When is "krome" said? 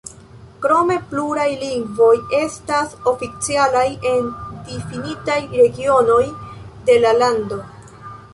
0.61-0.95